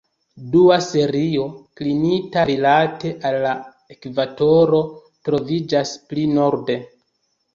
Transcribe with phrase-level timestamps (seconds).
[0.53, 1.43] Dua serio,
[1.81, 3.51] klinita rilate al la
[3.97, 4.81] ekvatoro,
[5.29, 6.79] troviĝas pli norde.